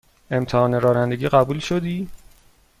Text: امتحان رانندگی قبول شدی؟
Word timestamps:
امتحان 0.31 0.81
رانندگی 0.81 1.29
قبول 1.29 1.59
شدی؟ 1.59 2.09